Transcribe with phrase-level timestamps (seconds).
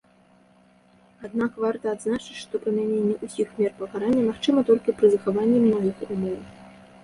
[1.29, 6.39] Аднак варта адзначыць, што прымяненне ўсіх мер пакарання магчыма толькі пры захаванні многіх умоў.